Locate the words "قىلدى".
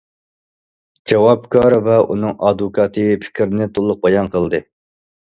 4.37-4.61